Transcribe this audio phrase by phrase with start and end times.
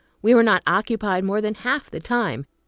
[0.23, 2.47] We were not occupied more than half the time.